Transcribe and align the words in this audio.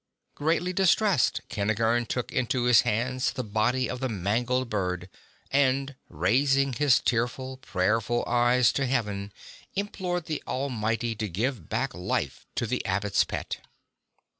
Greatly 0.33 0.73
distressed, 0.73 1.41
Kentigern 1.47 2.07
took 2.07 2.31
into 2.31 2.63
his 2.63 2.81
hands 2.81 3.33
the 3.33 3.43
body 3.43 3.87
of 3.87 3.99
the 3.99 4.09
mangled 4.09 4.67
bird, 4.67 5.07
and 5.51 5.95
raising 6.09 6.73
his 6.73 6.99
tearful, 6.99 7.57
prayerful 7.57 8.23
eyes 8.25 8.73
to 8.73 8.87
heaven, 8.87 9.31
implored 9.75 10.25
the 10.25 10.41
Almighty 10.47 11.13
to 11.13 11.29
give 11.29 11.69
back 11.69 11.93
life 11.93 12.47
to 12.55 12.65
the 12.65 12.83
Ab 12.83 13.03
77 13.03 13.07
bot's 13.11 13.23
pet. 13.25 13.67